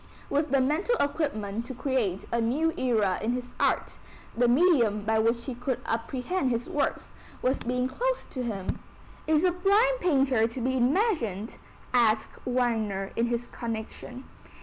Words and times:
With 0.31 0.49
the 0.49 0.61
mental 0.61 0.95
equipment 0.95 1.67
to 1.67 1.75
create 1.75 2.25
a 2.31 2.41
new 2.41 2.73
era 2.75 3.19
in 3.21 3.33
his 3.33 3.53
art, 3.59 3.99
the 4.35 4.47
medium 4.47 5.03
by 5.05 5.19
which 5.19 5.45
he 5.45 5.53
could 5.53 5.79
apprehend 5.85 6.49
his 6.49 6.67
works 6.67 7.11
was 7.43 7.59
being 7.59 7.87
closed 7.87 8.31
to 8.31 8.41
him. 8.41 8.79
"Is 9.27 9.43
a 9.43 9.51
blind 9.51 9.99
painter 9.99 10.47
to 10.47 10.59
be 10.59 10.75
imagined?" 10.75 11.57
asks 11.93 12.39
Wagner 12.47 13.11
in 13.15 13.29
this 13.29 13.45
connection. 13.45 14.23